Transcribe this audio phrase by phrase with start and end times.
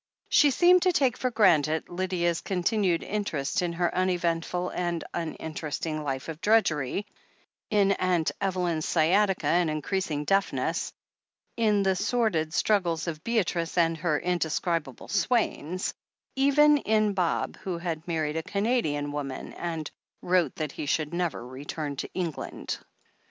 [0.29, 6.27] She seemed to take for granted Lydia's continued interest in her uneventful and uninteresting life
[6.27, 7.05] of drudgery,
[7.69, 10.91] in Aunt Evelyn's sciatica and increasing deafness,
[11.55, 15.93] in the sordid struggles of Beatrice and her indescribable Swaines;
[16.35, 19.91] even in Bob, who had married a Canadian woman, and
[20.23, 22.79] wrote that he should never return to England.